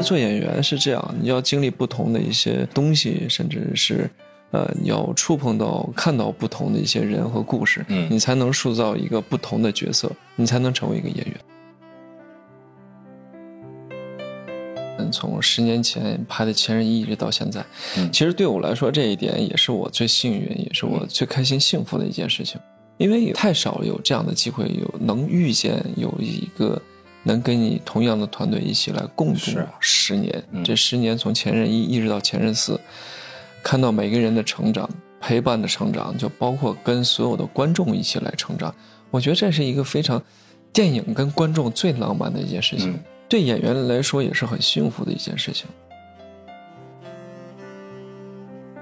[0.00, 4.10] 做演员是这样，你要经历不同的一些东西，甚至是，
[4.50, 11.36] 呃，你要触碰到、看到不同的一些人和故事，嗯你才能塑造一个不同的角色，你才能成为一个演员。
[14.98, 17.64] 嗯，从十年前拍的《前任一》一直到现在，
[17.96, 22.60] 嗯其实对我来说，这一点也是我最幸运，也是我最开心、幸福的一件事情，
[22.98, 26.80] 因为太少有这样的机会，有能遇见有一个
[27.22, 30.42] 能跟你同样的团队一起来共度十年。
[30.52, 32.74] 嗯这十年从《前任一》一直到《前任四》，
[33.62, 34.88] 看到每个人的成长，
[35.20, 38.74] 陪伴的成长，就包括跟所有的观众一起来成长。
[39.10, 40.22] 我觉得这是一个非常
[40.72, 45.66] 电影跟观众最浪漫的一件事情，嗯对演员来说也是很幸福的一件事情。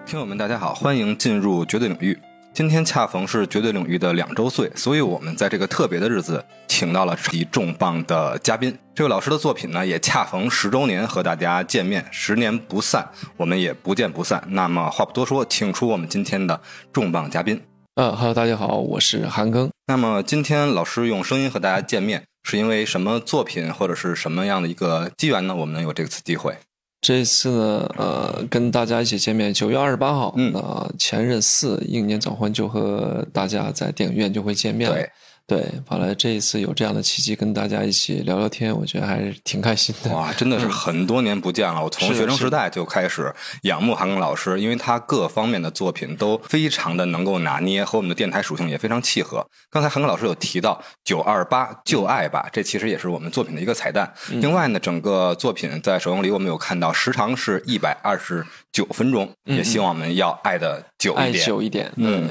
[0.06, 2.18] 听友们，大家好，欢迎进入绝对领域。
[2.58, 8.76] 今天恰逢是绝对领域的两周岁，所以我们在这个特别的日子，请到了一重磅的嘉宾。
[8.96, 14.42] 这位老师的作品呢，也恰逢十周年和大家见面，十年不散，我们也不见不散。
[14.48, 16.60] 那么话不多说，请出我们今天的
[16.92, 17.62] 重磅嘉宾。
[17.94, 19.70] 呃哈喽，大家好，我是韩庚。
[19.86, 25.54] 那么今天老师用声音和大家见面，是因为什么作品或者是什么样的一个机缘呢？
[25.54, 26.56] 我们能有这次机会？
[27.00, 34.96] 这次呢，呃，跟大家一起见面，九月二十八号，嗯那前任四应年早婚就和大家在电影院就会见面了。
[34.96, 35.10] 对，
[35.48, 40.14] 对，完了这一次有这样的契机跟大家一起聊聊天，我觉得还是挺开心的。
[40.14, 41.82] 哇，真的是很多年不见了。
[41.82, 49.42] 我从学生时代就开始仰慕韩庚老师，因为他各方面的作品都非常的能够拿捏，和我们的电台属性也非常契合。
[49.70, 54.12] 刚才韩庚老师有提到“九二八旧爱吧”，这其实也是我们作品的一个彩蛋。
[54.30, 61.44] 嗯另外呢，整个作品在首映礼我们有看到，时长是一百二十九分钟，也希望我们要爱的久一点。
[61.44, 62.28] 久一点，嗯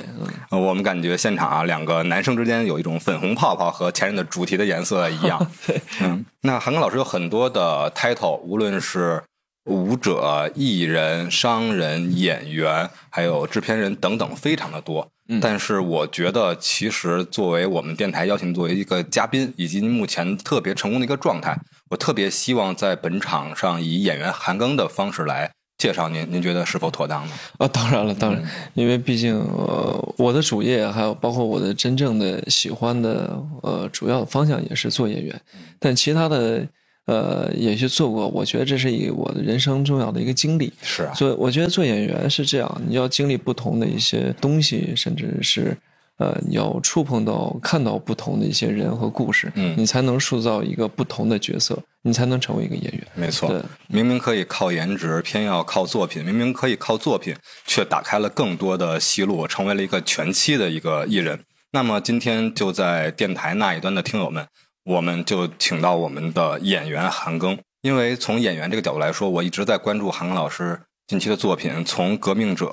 [0.50, 5.46] 我们感觉现场啊，两个男生之间有一种粉红泡泡和前任的主题的颜色一样。
[5.68, 9.22] 对，嗯，那韩庚老师有很多的 title，无论是
[9.66, 15.08] 舞者、艺人、商人、演员，还有制片人等等，非常的多。
[15.30, 21.60] 嗯但是我觉得，其实作为我们电台邀请作为一个嘉宾，以及您目前特别成功的一个状态，
[21.90, 27.34] 我特别希望在本场上以演员韩庚的方式来介绍您，您觉得是否妥当呢？
[27.60, 36.68] 啊，当然了，当然，嗯因为毕竟呃，我的主业还有包括我的真正的喜欢的呃主要方向也是做演员，嗯但其他的
[37.06, 40.74] 呃也去做过，我觉得这是一我的人生重要的一个经历。
[40.82, 45.78] 是啊，所以我觉得做演员是这样，你要经历不同的一些东西，甚至是
[46.18, 53.08] 呃要触碰到、看到不同的一些人和故事，嗯你才能塑造一个不同的角色，你才能成为一个演员。
[53.14, 57.36] 没错对，明明可以靠颜值，偏要靠作品；明明可以靠作品，
[57.66, 61.40] 却打开了更多的戏路，成为了一个全期的一个艺人。
[61.72, 64.48] 那么今天就在电台那一端的听友们，
[64.86, 72.66] 我们就请到我们的演员韩庚，因为从演员这个角度来说，我一直在关注韩庚老师近期的作品，从《革命者》。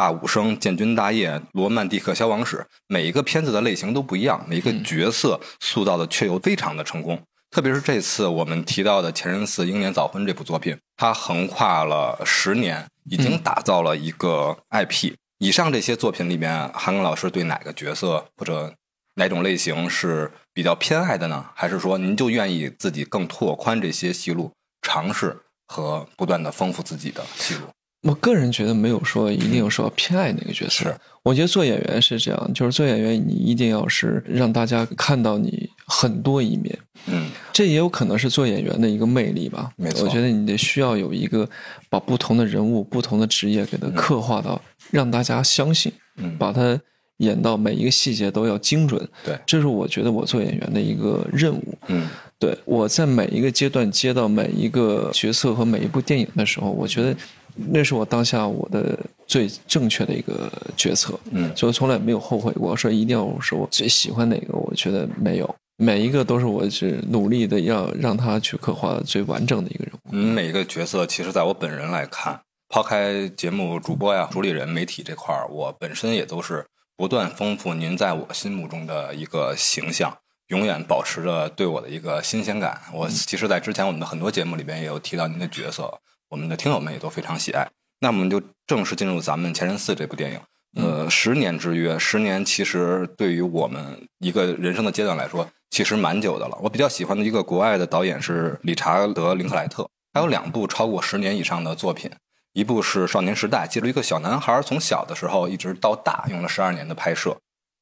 [0.00, 7.20] 大武生、建军大业、罗曼蒂克消亡史，每一个片子的类型都不一样，每一个角色塑造的却又非常的成功。
[7.50, 15.12] 特别是这次我们提到的《前任四英年早婚》这部作品，它横跨了十年，已经打造了一个 IP。
[15.36, 18.72] 以上这些作品里面，韩庚老师对哪个角色或者
[19.16, 21.44] 哪种类型是比较偏爱的呢？
[21.54, 24.50] 还是说您就愿意自己更拓宽这些戏路，
[24.80, 27.66] 尝试和不断的丰富自己的戏路？
[28.02, 39.70] 我个人觉得没有说一定说偏爱哪个角色，是我觉得做演员是这样，就是做演员你一定要是让大家看到你很多一面，嗯，这也有可能是做演员的一个魅力吧。
[39.76, 41.46] 没错我觉得你得需要有一个
[41.90, 46.80] 把不同的人物、不同的职业给它刻画到，让大家相信，嗯把它
[47.18, 49.06] 演到每一个细节都要精准。
[49.22, 51.78] 对这是我觉得我做演员的一个任务。
[51.88, 57.14] 嗯对我在每一个阶段接到每一个角色和每一部电影的时候，我觉得
[57.54, 61.18] 那是我当下我的最正确的一个决策。
[61.30, 69.98] 嗯所以我从来没有后悔过，说一定要是我最喜欢哪个，我觉得没有，每一个都是我是努力的要让他去刻画最完整的一个人物。
[70.12, 80.16] 嗯，每一个角色，其实在我本人来看，抛开节目主播呀、主理人、媒体这块儿，我本身也都是不断丰富您在我心目中的一个形象，
[80.48, 82.80] 永远保持着对我的一个新鲜感。
[82.92, 85.98] 我其实，在之前我们的很多节目里边也有提到您的角色，
[86.30, 87.68] 我们的听友们也都非常喜爱。
[87.98, 90.40] 那我们就正式进入咱们《前任四》这部电影。
[90.76, 96.56] 呃，十年之约，十年其实对于我们一个人生的阶段来说，其实蛮久的了。
[96.62, 102.08] 我比较喜欢的一个国外的导演是理查德·林克莱特，他有两部超过十年以上的作品，
[102.52, 107.32] 一部是《少年时代》，记录一个小男孩从小的时候一直到大，用了十二年的拍摄；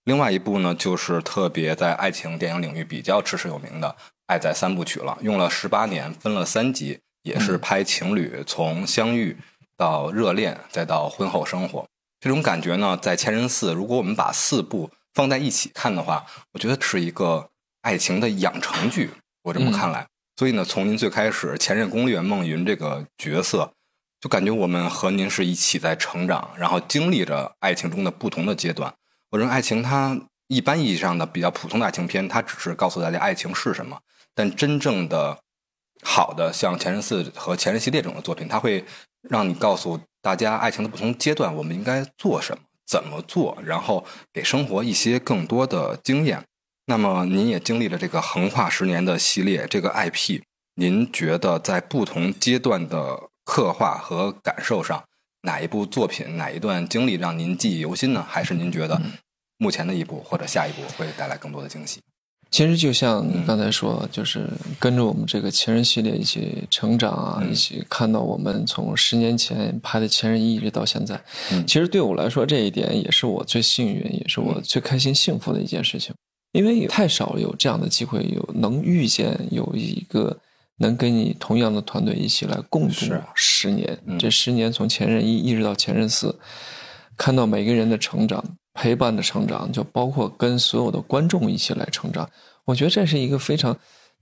[0.04, 3.88] 另外一部呢，就是特别在爱情电影领域比较驰世有名的
[4.28, 9.36] 《爱在三部曲》了，用了十八年，分了三集，也是拍情侣从相遇
[9.76, 11.86] 到热恋再到婚后生活。
[12.18, 17.48] 这种感觉呢，在《前任四》，如果我们把四部放在一起看的话，我觉得是一个
[17.82, 19.10] 爱情的养成剧。
[19.42, 23.72] 我这么看来，所以呢，从您最开始《前任攻略》孟云这个角色，
[24.20, 28.92] 就感觉我们和您是一起在成长，然后经历着爱情中的不同的阶段。
[29.30, 34.00] 我认为爱情它一般意义上的比较普通的爱情片，它只是告诉大家爱情是什么，
[34.34, 35.38] 但真正的
[36.02, 38.84] 好的像《前任四》和《前任系列》这种的作品，它会
[39.22, 39.98] 让你告诉。
[40.20, 42.64] 大家爱情的不同阶段，我们应该做什么？
[42.84, 43.56] 怎么做？
[43.64, 46.44] 然后给生活一些更多的经验。
[46.86, 50.42] 那么，您也经历了这个横跨十年的系列，这个 IP，
[50.74, 55.04] 您觉得在不同阶段的刻画和感受上，
[55.42, 58.26] 哪一部作品、哪一段经历让您记忆犹新呢？
[58.28, 59.00] 还是您觉得
[59.56, 62.02] 目前的一部或者下一部会带来更多的惊喜？
[62.50, 64.48] 其实就像你刚才说，就是
[64.80, 71.20] 跟着我们这个前任系列一起成长啊，一起看到我们从十年前拍的前任一一直到现在。
[71.66, 76.14] 其实对我来说，这一点也是我最幸运，也是我最开心、幸福的一件事情。
[76.52, 80.34] 因为太少有这样的机会，有能遇见有一个
[80.78, 83.98] 能跟你同样的团队一起来共度十年。
[84.18, 86.34] 这十年从前任一一直到前任四，
[87.18, 88.42] 看到每个人的成长。
[88.78, 92.30] 陪伴的成长，就包括跟所有的观众一起来成长。
[92.64, 93.76] 我觉得这是一个非常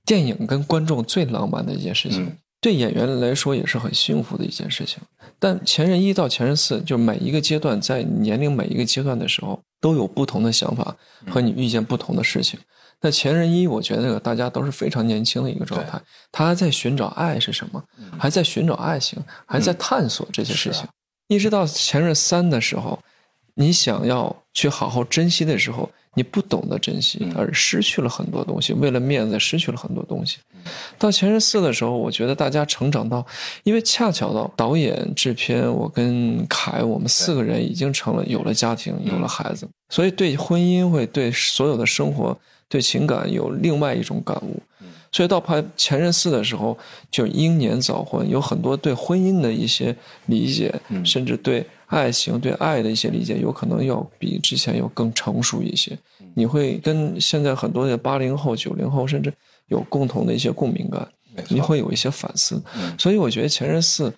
[0.06, 4.98] 电影跟观众最浪漫的一件事情，对演员来说也是很幸福的一件事情。
[5.38, 10.96] 但前任一到前任四，就每一个阶段，在年龄每一个阶段的时候，都有不同的想法
[11.28, 12.58] 和你遇见不同的事情。
[13.02, 16.00] 那前任一，我觉得大家都是非常年轻的一个状态，
[16.32, 17.84] 他还在寻找爱是什么，
[18.18, 20.88] 还在寻找爱情，还在探索这些事情。
[21.28, 22.98] 一直到前任三的时候。
[23.58, 28.74] 你想要去好好珍惜的时候，你不懂得珍惜，而失去了很多东西。
[28.74, 30.36] 为了面子，失去了很多东西。
[30.98, 33.24] 到前任四的时候，我觉得大家成长到，
[33.64, 42.38] 因为恰巧到导演、制片，我跟凯，我们四个人已经成了有了家庭，有了孩子，所以对婚姻会对所有的生活、
[42.68, 44.60] 对情感有另外一种感悟。
[45.12, 46.76] 所以到拍前任四的时候，
[47.10, 51.66] 就英年早婚，有很多对婚姻的一些理解，甚至对。
[51.86, 55.96] 爱情对爱的一些理解，有可能要比之前要更成熟一些。
[56.34, 59.32] 你会跟现在很多的八零后、九零后，甚至
[59.68, 61.08] 有共同的一些共鸣感，
[61.48, 62.60] 你会有一些反思。
[62.98, 64.10] 所以我觉得《前任四》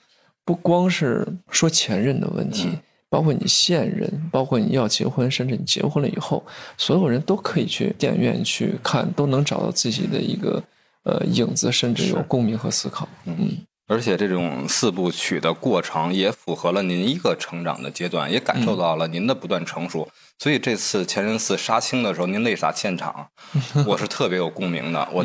[0.44, 2.68] 不光是说前任的问题，
[3.08, 6.44] 包括你现任，包括你要结婚，甚至你结婚了以后，
[6.76, 10.62] 所有人都可以去电影院去看，都能找到自己的一个
[11.04, 13.06] 呃影子，甚至有共鸣和思考。
[13.26, 13.58] 嗯。
[13.88, 20.06] 而且这种四部曲的过程也符合了您一个成长的阶段，也感受到了您的不断成熟。
[20.38, 23.30] 所以这次《前任四》杀青的时候，您泪洒现场，
[23.86, 25.08] 我是特别有共鸣的。
[25.10, 25.24] 我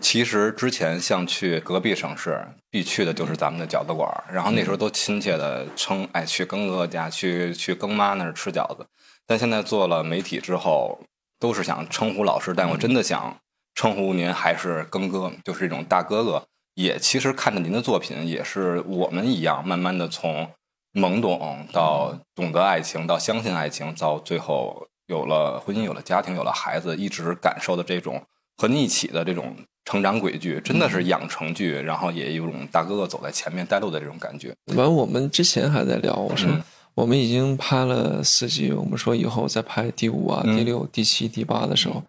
[0.00, 8.86] 其实之前像去隔壁省市必去的就是咱们的饺子馆，然后那时候都亲切的称哎去庚哥家去去庚妈那儿吃饺子。
[9.26, 11.00] 但现在做了媒体之后，
[11.40, 13.36] 都是想称呼老师，但我真的想
[13.74, 16.46] 称呼您还是庚哥，就是这种大哥哥。
[16.76, 20.46] 也其实看着您的作品，也是我们一样，慢慢的从
[20.92, 28.22] 懵懂到懂得爱情，到相信爱情，到最后有了婚姻，有了家庭，有了孩子，一直感受的这种
[28.58, 29.56] 和您一起的这种
[29.86, 34.54] 成长轨迹，真的是养成剧，然后也有种大哥哥走在前面带路的这种感觉。
[34.74, 36.50] 完，我们之前还在聊，我说
[36.92, 42.02] 我们已经拍了四季，我们说以后再拍第五啊、第六、第七、第八的时候，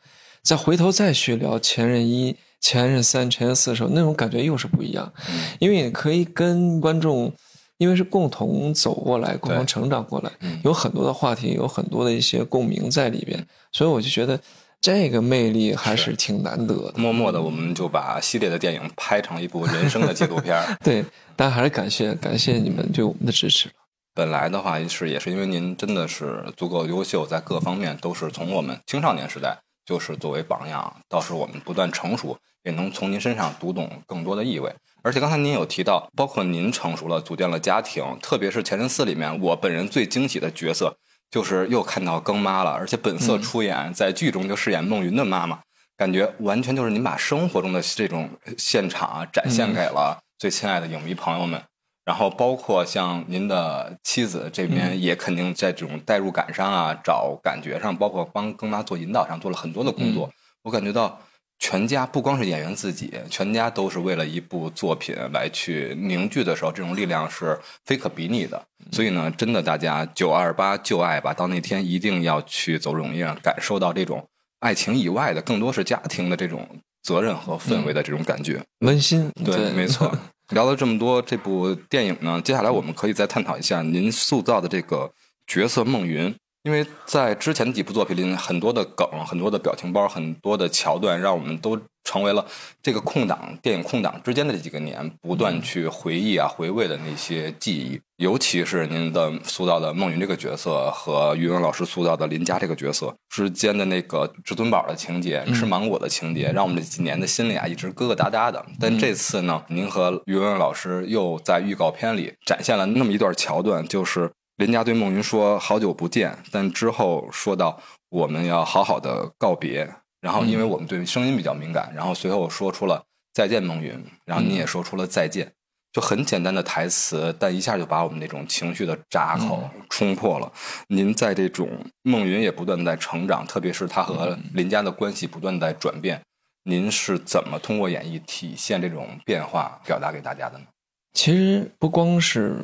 [0.44, 2.36] 再回头再去聊前任一。
[2.60, 5.12] 前任三、前任四的时候，那种感觉又是不一样，
[5.60, 7.32] 因为你可以跟观众，
[7.78, 10.32] 因为是共同走过来、共同成长过来，
[10.64, 14.40] 有很多的话题，有很多的一些共鸣在里边，所以我就觉得
[14.82, 16.94] 这个魅力还是挺难得的。
[16.98, 20.56] 默默的，我们就把系列的电影拍成一部人生的纪录片。
[20.84, 23.70] 对，但还是感谢感谢你们对我们的支持。
[24.14, 29.60] 本来的话是也是因为您真的是足够优秀，在各方面都是从我们青少年时代。
[29.88, 34.76] 就是作为榜样，到时候我们不断成熟，也能从您身上读懂更多的意味。
[35.02, 40.98] 而且刚才您有提到，包括您成熟了，组建了家庭，特别是《前任四》里面，我本人最惊喜的角色
[41.32, 45.62] 就是又看到更妈了，而且本色出演，在剧中就饰演孟云的妈妈，
[45.96, 51.64] 感觉完全就是您把生活中的这种现场啊展现给了最亲爱的影迷朋友们。
[52.08, 60.32] 然后包括像您的妻子这边，也肯定在这种代入感上啊，找感觉上，包括帮更妈做引导上做了很多的工作。
[60.64, 61.20] 我感觉到
[61.60, 68.64] 全家不光是演员自己，全家都是为了一部作品来去凝聚的时候，这种力量是非可比拟的。
[68.94, 74.26] 所以呢，真的大家九二八就爱吧，到那天一定要去走入影院，感受到这种
[74.62, 76.66] 爱情以外的，更多是家庭的这种。
[77.04, 78.62] 责任和氛围的这种感觉。
[78.80, 80.14] 温馨，对，没错。
[80.50, 85.12] 聊了这么多这部电影呢，接下来我们可以再探讨一下您塑造的这个
[85.46, 86.34] 角色孟云。
[86.68, 92.46] 因为在之前的几部作品里，很多的梗、很多的表情包、很多的桥段，让我们都成为了
[92.84, 97.98] 这个空档电影空档之间的这几个年不断去回忆啊、回味的那些记忆。
[98.18, 108.66] 尤其是您的塑造的孟云这个角色和于文老师塑造的林佳这个角色之间的那个至尊宝的情节、吃芒果的情节，让我们这几年的心里啊一直疙疙瘩瘩的。
[108.78, 114.30] 但这次呢，您和于文老师又在预告片里展现了那么一段桥段，就是。
[114.58, 119.90] 林家对孟云说：“好久不见。”但之后说到我们要好好的告别。
[120.20, 124.04] 然后，因为我们对声音比较敏感，然后随后说出了再见，孟云。
[124.26, 125.54] 然后你也说出了再见，
[125.94, 130.52] 就很简单的台词，但一下就把我们那种情绪的闸口冲破了。
[130.88, 131.70] 您在这种
[132.02, 136.20] 孟云也不断在成长，特别是他和林家的关系不断在转变。
[136.64, 140.66] 您是怎么通过演绎体现这种变化，表达给大家的呢？
[141.14, 142.56] 其实不光是。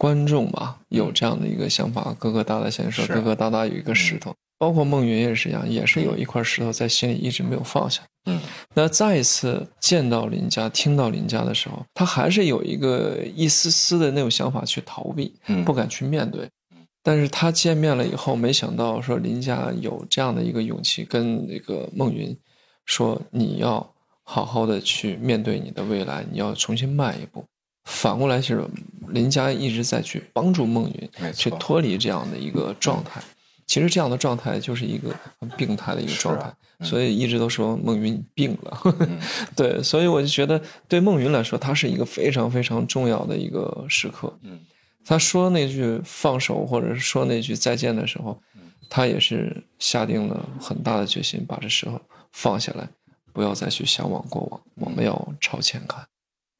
[0.00, 8.00] 观众吧，有这样的一个想法，疙疙瘩瘩先说，疙疙瘩瘩有一个石头，包括孟云也是一样，也是有一块石头在心里一直没有放下。
[8.24, 8.40] 嗯，
[8.74, 15.34] 那再一次见到林家，听到林家的时候，他还是有一个一丝丝的那种想法去逃避，
[15.66, 16.48] 不敢去面对。
[17.02, 22.34] 但是他见面了以后，没想到说林家有这样的一个勇气，跟那个孟云
[22.86, 23.92] 说：“你要
[24.22, 27.44] 好好的去面对你的未来，你要重新迈一步。”
[27.90, 28.64] 反过来其实
[29.08, 33.20] 林佳一直在去帮助孟云，去脱离这样的一个状态。
[33.66, 36.52] 其实这样的状态就是一个很病态的一个状态，
[36.84, 38.80] 所以一直都说孟云病了。
[39.54, 44.36] 对，所以我就觉得对孟云来说，他是一个非常非常重要的一个时刻。
[44.42, 44.58] 嗯，
[45.04, 48.40] 他说那句放手，或者是说那句再见的时候，
[48.88, 52.00] 他也是下定了很大的决心，把这时候
[52.32, 52.88] 放下来，
[53.32, 56.04] 不要再去向往过往，我们要朝前看。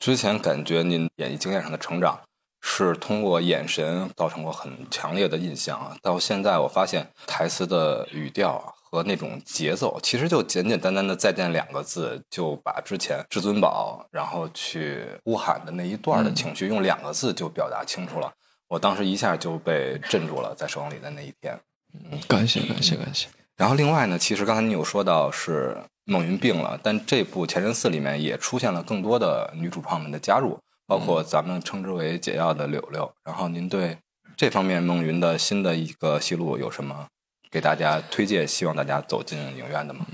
[0.00, 2.18] 之前感觉您演艺经验上的成长
[2.62, 18.32] 是通过眼神造成过很强烈的印象啊，到现在我发现台词的语调和那种节奏，其实就简简单单的再见两个字，就把之前至尊宝然后去呼喊的那一段的情绪用两个字就表达清楚了。
[18.68, 21.60] 我当时一下就被镇住了，在首映礼的那一天。
[21.92, 23.28] 嗯，感谢感谢感谢。
[23.54, 25.76] 然后另外呢，其实刚才你有说到是。
[26.10, 33.12] 孟云病了，但这部《前任四》里面也出现了更多的女主创们的加入，包括咱们称之为解药的柳柳。
[33.24, 33.96] 然后您对
[34.36, 37.06] 这方面孟云的新的一个戏路有什么
[37.48, 38.44] 给大家推荐？
[38.44, 40.04] 希望大家走进影院的吗？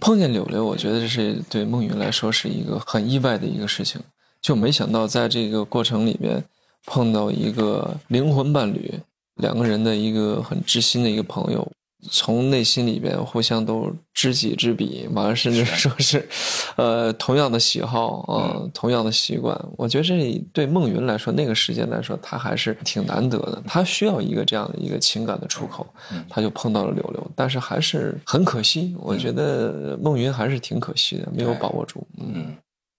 [0.00, 4.00] 碰见柳柳，我觉得这是对孟云来说是一个很意外的一个事情，
[4.40, 6.42] 就没想到在这个过程里面
[6.86, 8.90] 碰到一个灵魂伴侣，
[9.34, 11.70] 两个人的一个很知心的一个朋友。
[12.10, 16.28] 从内心里边互相都知己知彼，完了甚至说是，
[16.76, 19.58] 呃，同样的喜好啊，同样的习惯。
[19.76, 23.62] 我觉得这对孟云来说，那个时间来说，他还是挺难得的。
[23.66, 25.86] 他需要一个这样的一个情感的出口，
[26.28, 28.94] 他就碰到了柳柳，但是还是很可惜。
[28.98, 32.06] 我觉得孟云还是挺可惜的，没有把握住。
[32.18, 32.56] 嗯。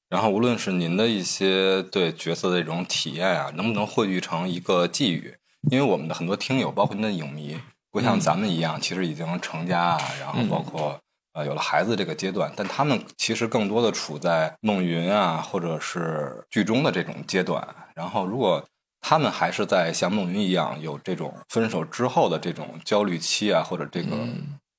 [0.09, 5.33] 然后，无论是您的一些对角色的这种体验啊，能不能汇聚成一个寄语？
[5.71, 7.57] 因为我们的很多听友，包括您的影迷。
[7.93, 10.99] 不像咱们一样，其实已经成家啊，然后包括
[11.33, 17.63] 呃有了孩子这个阶段，但他们其实更多的处在孟云啊，或者是剧中的这种阶段。
[17.93, 18.65] 然后，如果
[18.99, 24.17] 他们还是在像孟云一样有这种分手之后的这种焦虑期啊，或者这个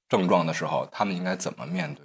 [0.08, 2.04] 症状的时候，他们应该怎么面对？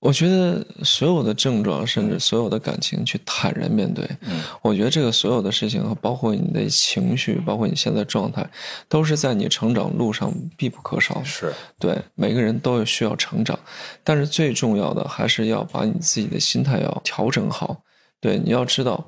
[0.00, 4.08] 我觉得所有的症状，甚至所有的感情，去坦然面对。
[4.20, 8.48] 嗯，我觉得这个所有的事情，包括你的情绪，包括你现在状态，
[8.88, 11.24] 都是在你成长路上必不可少的。
[11.24, 13.58] 是对每个人都有需要成长，
[14.04, 17.82] 但是最重要的还是要把你自己的心态要调整好。
[18.20, 19.04] 对，你要知道，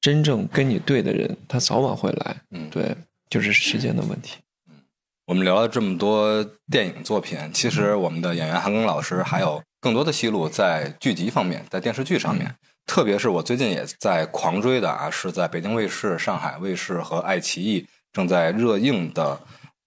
[0.00, 2.36] 真正跟你对的人，他早晚会来。
[2.50, 2.96] 嗯，对，
[3.30, 4.34] 就是时间的问题。
[5.26, 9.62] 嗯，我们聊了这么多电影作品，其实我们的演员韩庚老师还有。
[9.78, 12.52] 更多的戏路在剧集方面，在电视剧上面，
[12.86, 19.36] 特别是我最近也在狂追的啊，是在北京卫视、上海卫视和爱奇艺正在热映的《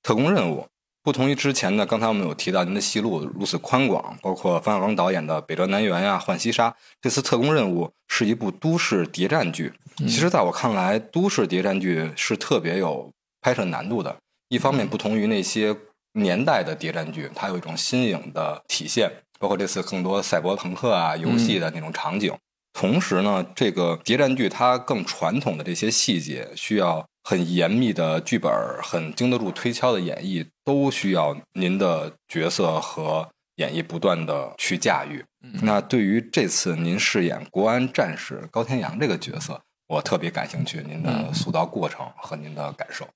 [0.01, 0.61] 特工任务》。
[1.03, 6.69] 不同于之前呢，刚才我们有提到您的戏路如此宽广，包括冯小刚导演的《北辙南辕》呀、《浣溪沙》，
[7.01, 9.73] 这次《特工任务》是一部都市谍战剧。
[9.97, 14.15] 其实，在我看来，都市谍战剧是特别有拍摄难度的。
[14.49, 15.75] 一方面，不同于那些
[16.13, 19.09] 年代的谍战剧，它有一种新颖的体现。
[19.39, 22.35] 包括这次更多赛博朋克啊游戏的那种场景，
[22.73, 28.51] 同时呢，这个谍战剧它更传统的这些细节，需要很严密的剧本，
[28.83, 35.23] 很经得住推敲的演绎，都需要您的角色和演绎不断的去驾驭。
[35.61, 43.07] 那对于这次您饰演国安战士高天阳这个角色，我特别感兴趣，您的塑造过程和您的感受。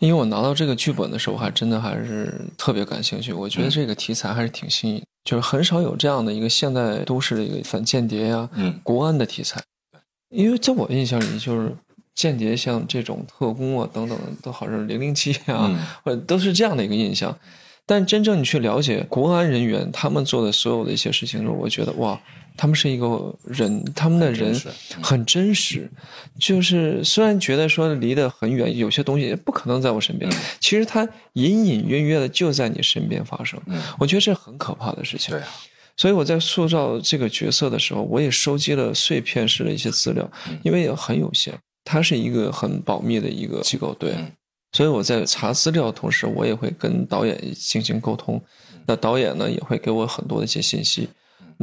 [0.00, 3.32] 因为我拿到这个剧本的时候，还真的还是特别感兴趣。
[3.32, 9.62] 我觉得这个题材还是挺新颖，就是很少有这样的一个现代都市的一个反间谍呀、嗯国安的题材。
[10.30, 11.74] 因为在我印象里，就是
[12.14, 17.36] 间谍像这种特工啊等等，都好像零零七啊，嗯或者都是这样的一个印象。
[17.84, 22.18] 但真正你去了解国安人员他们做的所有的一些事情的时候，我觉得哇，
[22.60, 24.54] 他们是一个人，他们的人
[25.02, 25.90] 很真实。
[26.38, 33.58] 就是虽然觉得说离得很远，有些东西不可能在我身边，嗯其实它隐隐约约的就在你身边发生。
[33.64, 35.30] 嗯，我觉得这很可怕的事情。
[35.30, 35.48] 对啊，
[35.96, 41.58] 所以我在塑造这个角色的时候，我也收集了碎片式的一些资料，嗯因为也很有限。
[41.82, 44.10] 它是一个很保密的一个机构，对。
[44.12, 44.30] 嗯
[44.72, 48.40] 所以我在查资料的同时，我也会跟导演进行沟通。
[48.86, 51.08] 那导演呢，也会给我很多的一些信息。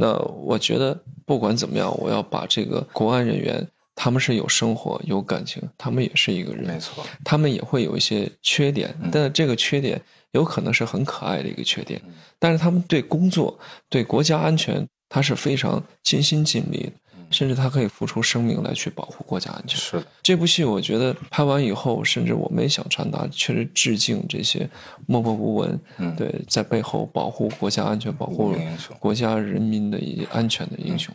[0.00, 0.14] 那
[0.44, 9.10] 我觉得不管怎么样，我要把这个国安人员，他们是有生活、有感情，他们也是一个人，没错，他们也会有一些缺点，嗯。
[9.10, 10.00] 但这个缺点
[10.30, 19.78] 有可能是很可爱的一个缺点嗯，但是他们对工作、对国家安全，他是非常尽心尽力的，嗯甚至他可以付出生命来去保护国家安全。
[19.78, 24.68] 是的，这部戏我觉得拍完以后，甚至我们也想传达，确实致敬这些
[25.06, 28.54] 默默无闻，嗯对，在背后保护国家安全、保护
[28.98, 31.14] 国家人民的一些安全的英雄。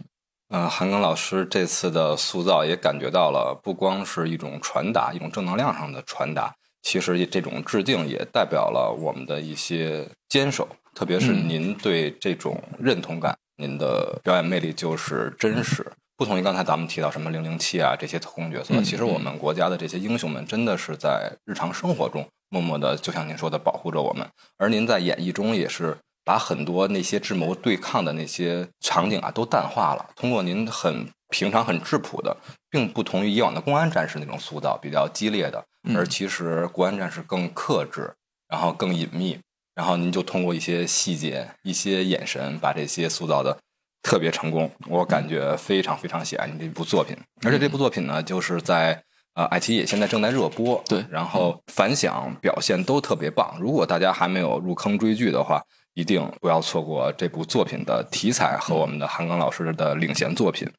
[0.49, 6.53] 呃，韩庚老师这次的塑造也感觉到了，不光是一种传达，一种正能量上的传达，
[6.83, 15.83] 其实这种致敬也代表了我们的一些坚守，特别是嗯您对这种认同感，您的表演魅力就是真实。
[16.15, 24.27] 不同于刚才咱们提到什么零零七啊这些特工角色，嗯其实我们国家的这些英雄们真的是在日常生活中默默的，就像您说的保护着我们。
[24.57, 32.37] 而您在演绎中也是把很多那些智谋对抗的那些场景啊都淡化了，通过您很平常、很质朴的，
[32.69, 35.97] 并不同于以往的公安战士那种塑造比较激烈的，嗯。
[35.97, 38.13] 而其实国安战士更克制，
[38.47, 39.39] 然后更隐秘，
[39.73, 43.57] 然后您就通过一些细节、一些眼神，把这些塑造的
[44.03, 44.69] 特别成功。
[44.87, 49.03] 我感觉非常非常喜爱您这部作品，而且这部作品呢，就是在。
[49.35, 53.57] 呃，爱奇艺现在正在热播，对然后反响表现都特别棒。
[53.59, 55.59] 如果大家还没有入坑追剧的话，
[55.95, 60.71] 一定不要错过这部作品的题材和我们的韩庚老师的领衔作品。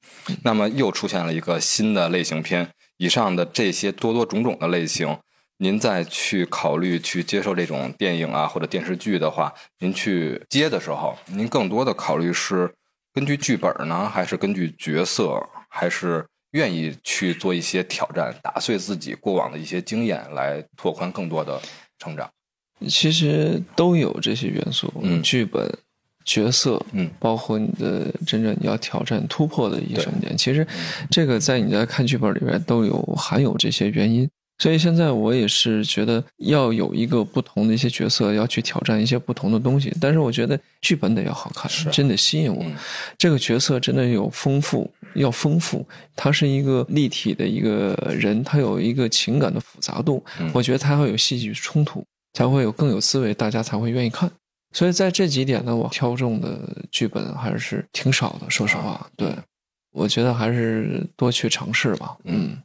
[0.45, 2.71] 那么又出现了一个新的类型片。
[2.99, 5.19] 以上的这些多多种种的类型，
[5.59, 12.73] 您再去考虑去接受这种电影啊或者电视剧的话，您去接的时候，您更多的考虑是
[13.15, 21.63] 根据剧本呢，还是根据角色，还是愿意去做一些挑战，打碎自己过往的一些经验，来拓宽更多的
[21.97, 22.29] 成长？
[22.89, 25.73] 其实都有这些元素，嗯剧本、
[26.25, 30.37] 角色，嗯包括你的真正你要挑战突破的一个对什么点。
[30.37, 34.29] 其实嗯这个在你在看剧本里边都有含有这些原因。
[34.59, 39.93] 所以现在我也是觉得要有一个不同的一些角色，要去挑战一些不同的东西。
[40.01, 42.63] 但是我觉得剧本得要好看，是真得吸引我。
[42.63, 42.73] 嗯
[43.19, 50.25] 这个角色真的有丰富，要丰富，他是一个立体的一个人，他有一个情感的复杂度。
[50.39, 54.31] 嗯我觉得他会有戏剧冲突，才会有更有思维，大家才会愿意看。
[54.73, 56.59] 所以在这几点呢，我挑中的
[56.91, 59.09] 剧本还是挺少的，说实话。
[59.17, 59.35] 对，
[59.93, 62.17] 我觉得还是多去尝试吧。
[62.25, 62.57] 嗯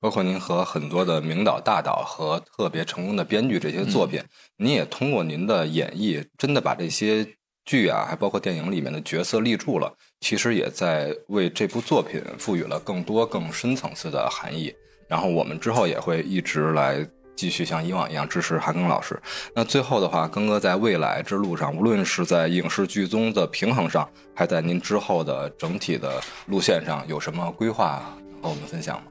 [0.00, 4.22] 包括您和很多的名导、大导和特别成功的编剧这些作品，
[4.56, 7.26] 您也通过您的演绎，真的把这些
[7.66, 9.92] 剧啊，还包括电影里面的角色立住了。
[10.20, 14.74] 其实也在为这部作品赋予了更多、更深层次的含义。
[15.06, 19.20] 然后我们之后也会一直来继续像以往一样支持韩庚老师。
[19.54, 28.02] 那最后的话，庚哥在未来之路上，无论是在影视剧综的平衡上，还在您之后的整体的路线上，有什么规划
[28.40, 29.10] 和我们分享吗？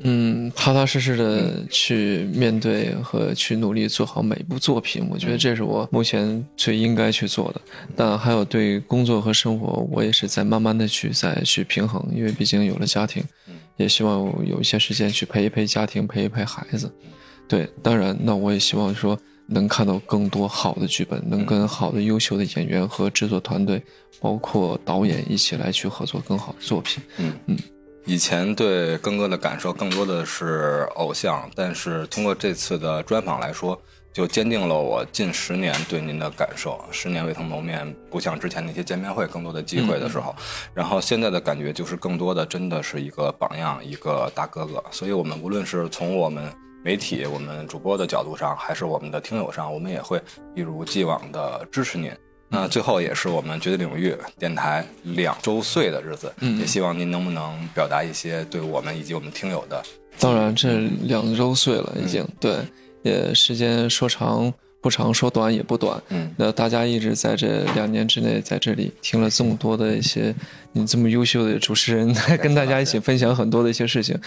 [0.00, 7.60] 嗯，踏踏实实的去面对和去努力做好每一部作品，我觉得这是我目前最应该去做的。
[7.96, 13.22] 但还有对工作和生活，我也是在慢慢的去再去平衡，因为毕竟有了家庭，
[13.76, 16.88] 也希望有一些时间去陪一陪家庭，陪一陪孩子。
[17.48, 23.82] 对，当然，那我也希望说能看到更多好的剧本，能跟好的优秀的演员和制作团队，
[24.20, 27.02] 包括导演一起来去合作更好的作品。
[27.16, 27.58] 嗯嗯。
[28.04, 33.78] 以前对庚哥的感受更多的是偶像，但是通过这次的专访来说，
[34.14, 36.82] 就坚定了我近十年对您的感受。
[36.90, 40.34] 十年未曾谋面，不像之前那些见面会更多的机会的时候，
[40.72, 44.82] 然后现在的感觉就是更多的真的是一个榜样，一个大哥哥。
[44.90, 46.50] 所以我们无论是从我们
[46.82, 50.18] 媒体、我们主播的角度上，还是我们的听友上，我们也会
[50.54, 52.10] 一如既往的支持您。
[52.48, 59.82] 那最后也是我们绝对领域电台两周岁的日子，嗯也希望您能不能表达一些对我们以及我们听友的。
[60.18, 62.56] 当然，这两周岁了，已经、对，
[63.02, 66.00] 也时间说长不长，说短也不短。
[66.08, 70.34] 嗯那大家一直在这两年之内，在这里听了这么多的一些
[70.72, 74.18] 你这么优秀的主持人，跟大家一起分享很多的一些事情。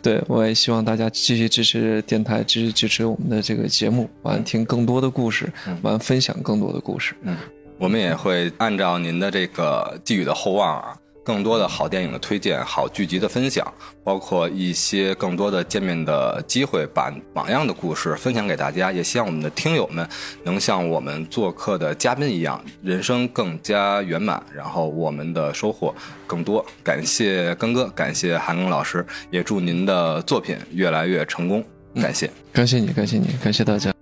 [0.00, 7.14] 对我也希望大家继续支持电台，继续支持我们的这个节目，完听更多的故事，完分享更多的故事。
[7.22, 7.36] 嗯，
[7.78, 13.70] 我们也会按照您的这个寄予的厚望啊，更多的好电影的推荐、好剧集的分享，
[14.02, 18.90] 包括一些更多的见面的机会，把榜样的故事分享给大家。
[18.90, 20.08] 也希望我们的听友们
[20.42, 25.94] 能像我们做客的嘉宾一样，人生更加圆满，然后我们的收获
[26.26, 26.64] 更多。
[26.82, 31.62] 感谢根哥，感谢韩庚老师，也祝您的作品越来越成功。
[32.00, 32.30] 感谢。
[32.52, 33.95] 感谢你，感谢你，感谢大家。